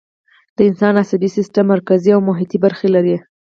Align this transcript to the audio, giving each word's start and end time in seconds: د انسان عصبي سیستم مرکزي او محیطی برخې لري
د 0.55 0.57
انسان 0.69 0.93
عصبي 1.03 1.29
سیستم 1.37 1.65
مرکزي 1.73 2.09
او 2.13 2.21
محیطی 2.29 2.57
برخې 2.65 2.87
لري 2.95 3.15